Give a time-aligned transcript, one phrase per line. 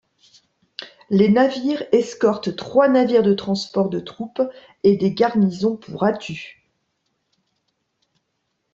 [1.11, 4.41] Les navires escortent trois navires de transport de troupes
[4.81, 6.65] et des garnisons pour Attu.